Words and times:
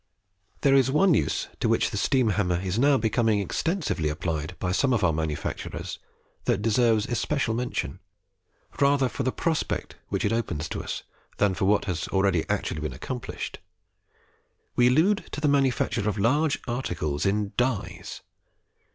There 0.61 0.73
is 0.73 0.89
one 0.89 1.13
use 1.13 1.47
to 1.59 1.69
which 1.69 1.91
the 1.91 1.95
steam 1.95 2.29
hammer 2.29 2.59
is 2.59 2.79
now 2.79 2.97
becoming 2.97 3.37
extensively 3.39 4.09
applied 4.09 4.57
by 4.57 4.71
some 4.71 4.93
of 4.93 5.03
our 5.03 5.13
manufacturers 5.13 5.99
that 6.45 6.63
deserves 6.63 7.05
especial 7.05 7.53
mention, 7.53 7.99
rather 8.79 9.07
for 9.07 9.21
the 9.21 9.31
prospect 9.31 9.97
which 10.09 10.25
it 10.25 10.33
opens 10.33 10.67
to 10.69 10.81
us 10.83 11.03
than 11.37 11.53
for 11.53 11.65
what 11.65 11.85
has 11.85 12.07
already 12.07 12.41
been 12.41 12.51
actually 12.51 12.89
accomplished. 12.95 13.59
We 14.75 14.87
allude 14.87 15.27
to 15.33 15.39
the 15.39 15.47
manufacture 15.47 16.09
of 16.09 16.17
large 16.17 16.57
articles 16.67 17.27
in 17.27 17.53
DIES. 17.55 18.21